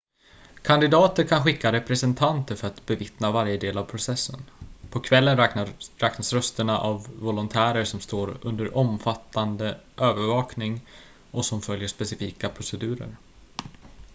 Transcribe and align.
kandidater 0.61 1.23
kan 1.23 1.41
skicka 1.43 1.71
representanter 1.71 2.55
för 2.55 2.67
att 2.67 2.85
bevittna 2.85 3.31
varje 3.31 3.57
del 3.57 3.77
av 3.77 3.85
processen 3.85 4.39
på 4.89 4.99
kvällen 4.99 5.37
räknas 5.99 6.33
rösterna 6.33 6.77
av 6.79 7.07
volontärer 7.19 7.83
som 7.85 7.99
står 7.99 8.37
under 8.41 8.77
omfattande 8.77 9.77
övervakning 9.97 10.81
och 11.31 11.45
som 11.45 11.61
följer 11.61 11.87
specifika 11.87 12.49
procedurer 12.49 13.15